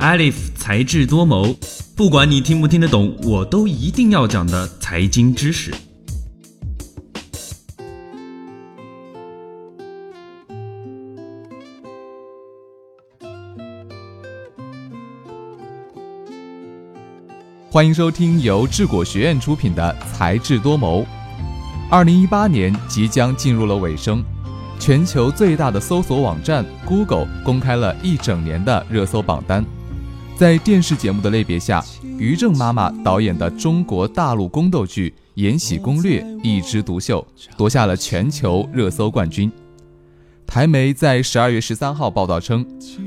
[0.00, 1.54] Alif 才智多谋，
[1.94, 5.74] 不管你听不听得懂，我都一定要讲的财经知识。
[17.70, 21.02] 欢迎收听由智果学院出品的《才智多谋》。
[21.90, 24.24] 二零一八年即将进入了尾声，
[24.78, 29.62] 全球最大的搜索网站 Google 公开了一整年的热搜榜单。
[30.40, 31.84] 在电视节目的类别下，
[32.18, 37.22] 于正妈妈导演的中国大陆宫斗剧《延禧攻略》一枝独秀，
[37.58, 39.52] 夺下了全球热搜冠军。
[40.46, 42.64] 台媒在十二月十三号报道称，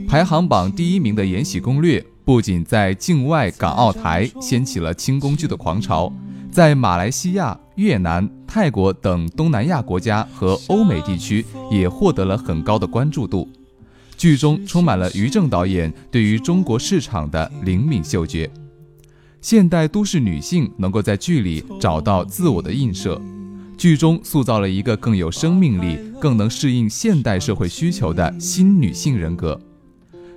[0.08, 2.00] 排行榜第一名的《延禧攻略》。
[2.23, 6.14] 不仅在境外港澳台掀起了清宫剧的狂潮，
[6.52, 13.50] 在马来西亚、越南、泰国等东南亚国家和欧美地区也获得了很高的关注度。
[14.23, 18.50] 剧中充满了于正导演对于中国市场的灵敏嗅觉，
[19.41, 23.22] 现代都市女性能够在剧里找到自我的映射，
[23.78, 29.59] 剧中塑造了一个更有生命力、更能适应现代社会需求的新女性人格。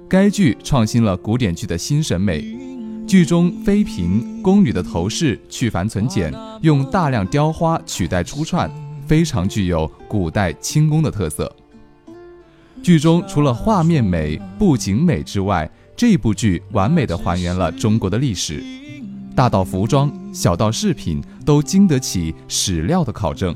[0.08, 2.44] 该剧创新了古典剧的新审美，
[3.06, 8.68] 剧中妃嫔、宫女的头饰去繁存简，用大量雕花取代珠串，
[9.06, 11.54] 非常具有古代清宫的特色。
[12.82, 18.62] 剧中除了画面美、布景美之外，这部剧完美的还原了中国的历史，
[19.34, 23.54] 大到服装，小到饰品，都经得起史料的考证。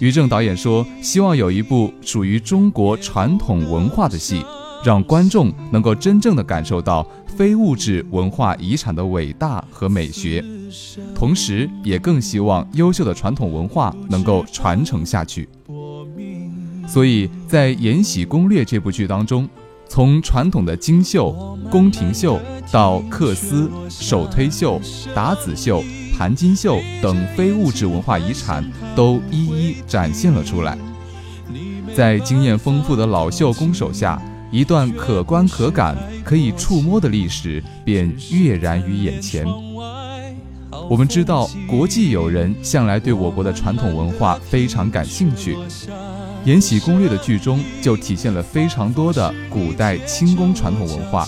[0.00, 4.44] 于正导演说：“希望有一部属于中国传统文化的戏。”
[4.84, 10.42] 让观众能够真正的感受到非物质文化遗产的伟大和美学，
[11.16, 15.48] 同时也更希望优秀的传统文化能够传承下去。
[16.88, 19.48] 所以在《延禧攻略》这部剧当中，
[19.86, 22.40] 从传统的京绣、宫廷绣
[22.72, 24.80] 到缂丝、手推绣、
[25.14, 25.84] 打籽绣、
[26.16, 28.64] 盘金绣等非物质文化遗产，
[28.96, 30.78] 都一一展现了出来。
[31.94, 34.20] 在经验丰富的老绣工手下。
[34.50, 39.46] 一段可观可感、可以触摸的历史便跃然于眼前。
[40.88, 45.54] 我们知道，国际友人向来对我国的传统文化非常感兴趣，
[46.44, 51.26] 《延禧攻略》的剧中就体现了非常多的古代清宫传统文化，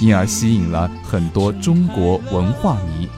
[0.00, 3.08] 因而吸引了很多中国文化迷。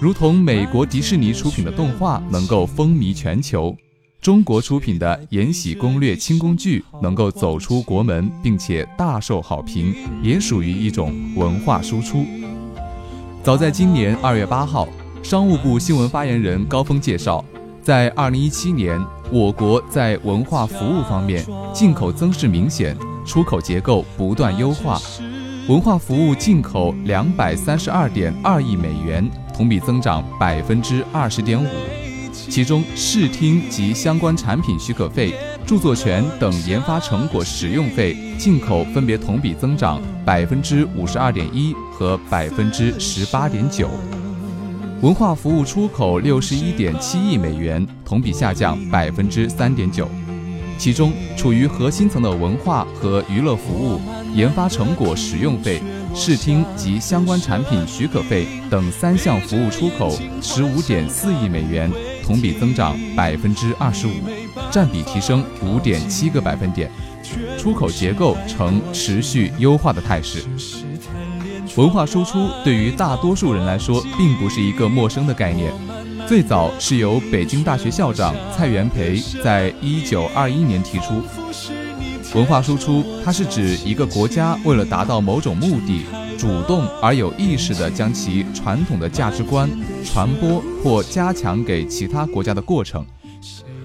[0.00, 3.76] 如同美国迪士尼出品的动画能够风靡全球。
[4.20, 12.26] 中国出品的《延禧攻略》清宫剧能够走出国门，并且大受好评，也属于一种文化输出。
[13.44, 14.88] 早在今年二月八号，
[15.22, 17.44] 商务部新闻发言人高峰介绍，
[17.80, 19.00] 在二零一七年，
[19.30, 21.44] 我国在文化服务方面
[21.74, 22.96] 进口增势明显，
[23.26, 24.98] 出口结构不断优化，
[25.68, 31.68] 文化服务进口两百三十二点二亿美元，同比增长百分之二十点五。
[32.32, 35.34] 其中，视听及相关产品许可费、
[35.66, 43.90] 著作权等研发成果使用费进口分别同比增长百分之五十二点一和百分之十八点九。
[45.00, 50.08] 文化服务出口六十一点七亿美元，同比下降百分之三点九。
[50.76, 54.00] 其中，处于核心层的文化和娱乐服务、
[54.34, 55.80] 研发成果使用费、
[56.16, 61.88] 视听及相关产品许可费等三项服务出口十五点四亿美元。
[62.24, 64.10] 同比增长百分之二十五，
[64.70, 66.90] 占比提升五点七个百分点，
[67.56, 70.42] 出口结构呈持续优化的态势。
[71.76, 75.72] 文化输出对于大多数人来说并不是一个陌生的概念，
[76.26, 81.22] 最早是由北京大学校长蔡元培在一九二一年提出。
[82.34, 86.04] 文化输出，它是指一个国家为了达到某种目的。
[86.36, 89.68] 主动而有意识地将其传统的价值观
[90.04, 93.04] 传播或加强给其他国家的过程。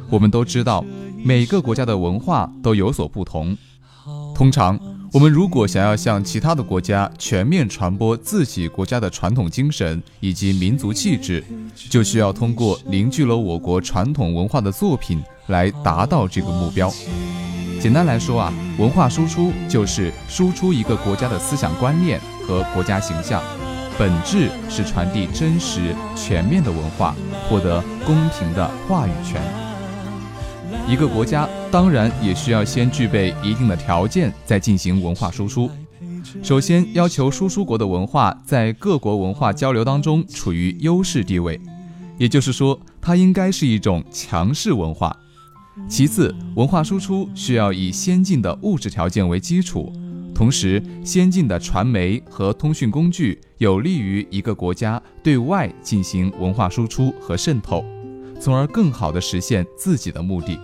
[0.08, 0.86] 我们都知道，
[1.24, 3.58] 每个国家的文化都有所不同。
[4.36, 4.80] 通常，
[5.14, 11.44] 我们如果想要向其他的国家全面传播自己国家的传统精神以及民族气质，
[11.88, 16.92] 就需要通过凝聚了我国传统文化的作品来达到这个目标。
[17.80, 23.40] 简单来说啊，文化输出就是输出一个国家的思想观念和国家形象，
[24.00, 27.16] 本质是传递真实全面的文化，
[27.48, 29.63] 获得公平的话语权。
[30.88, 35.70] 一个国家当然也需要先具备一定的条件，再进行文化输出。
[36.42, 41.60] 首先要求输出国的文化在各国文化交流当中处于优势地位，
[42.18, 45.16] 也就是说，它应该是一种强势文化。
[45.88, 49.92] 其次，文化输出需要以先进的物质条件为基础，
[50.34, 57.84] 同时，先进的传媒和通讯工具有利于一个国家对外进行文化输出和渗透，
[58.44, 60.60] 从而更好地实现自己的目的。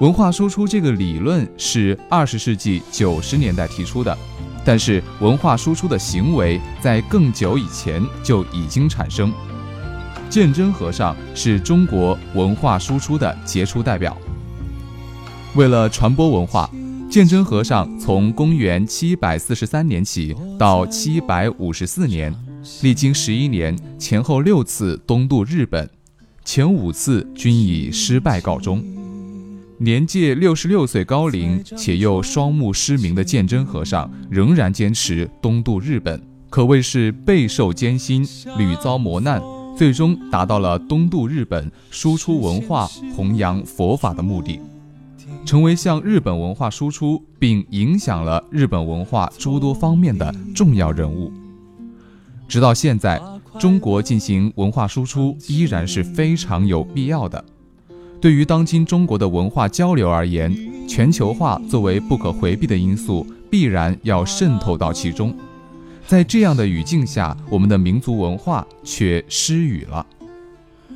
[0.00, 4.18] 文化输出这个理论是二十世纪九十年代提出的，
[4.64, 9.32] 但是文化输出的行为在更久以前就已经产生。
[10.28, 14.16] 鉴真和尚是中国文化输出的杰出代表。
[15.54, 16.68] 为了传播文化，
[17.08, 22.34] 鉴真和尚从公元七百四十三年起到七百五十四年，
[22.82, 25.88] 历经十一年，前后六次东渡日本，
[26.44, 28.82] 前五次均以失败告终。
[29.78, 38.26] 年届六十六岁高龄且又双目失明的鉴真和尚，仍然坚持东渡日本，可谓是备受艰辛，
[38.56, 39.42] 屡遭磨难。
[39.76, 44.60] 最终达到了东渡日本、输出文化、弘扬佛法的目的，
[45.44, 51.32] 成为向日本文化输出并影响了日本文化诸多方面的重要人物。
[52.46, 53.20] 直到现在，
[53.58, 57.44] 中国进行文化输出依然是非常有必要的。
[58.20, 60.56] 对于当今中国的文化交流而言，
[60.88, 65.34] 全球化作为不可回避的因素，必然要渗透到其中。
[66.06, 70.06] 在这样的语境下，我们的民族文化却失语了。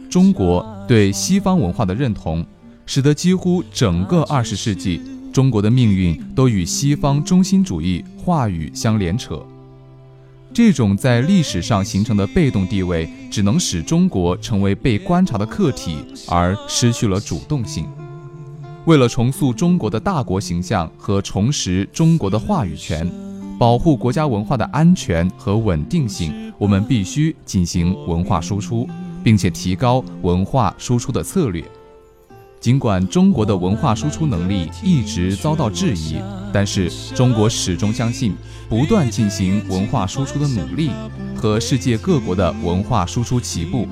[0.09, 2.45] 中国对西方文化的认同，
[2.87, 5.03] 使得几乎整个二十世纪，
[5.33, 9.45] 中国的命运都与西方中心主义话语相连扯。
[10.53, 15.99] 这种在历史上形成的被动地位，只能使中国成为被观察的客体，
[16.29, 17.87] 而失去了主动性。
[18.85, 23.11] 为了重塑中国的大国形象和重拾中国的话语权。
[23.59, 28.89] 保护国家文化的安全和稳定性，我们必须进行文化输出，
[29.25, 31.65] 并且提高文化输出的策略。
[32.61, 36.17] 尽管中国的文化输出能力一直遭到质疑，
[36.53, 38.35] 但是中国始终相信，
[38.69, 40.91] 不断进行文化输出的努力
[41.37, 43.87] 和世界各国的文化输出齐步，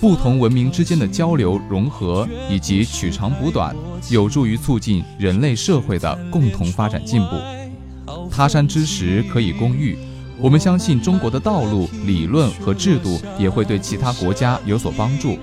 [0.00, 3.74] 不同文明之间的交流融合以及取长补短，
[4.10, 7.36] 有助于促进人类社会的共同发展进步。
[8.30, 9.98] 他山之石可以攻玉，
[10.38, 15.38] 我们相信中国的道路、理论和制度也会对其他国家有所帮助。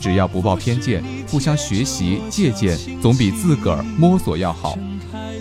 [0.00, 4.78] 只要不抱偏见，互相学习借鉴，总比自个儿摸索要好。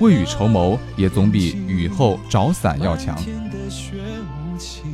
[0.02, 3.18] 未雨绸缪也总比雨后找伞要强。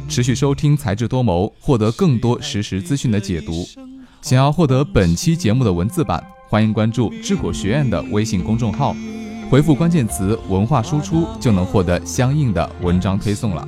[0.07, 3.67] 持续收听才智多谋，获得更多实时资讯的解读。
[4.21, 8.95] 想要获得本期节目的文字版，欢迎关注智果学院的微信公众号。
[9.49, 13.67] 回复关键词“文化输出”就能获得相应的文章推送了。